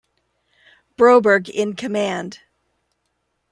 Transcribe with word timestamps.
Broberg 0.97 1.47
in 1.47 1.75
command. 1.75 2.39